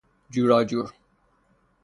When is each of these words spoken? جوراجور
جوراجور 0.29 0.91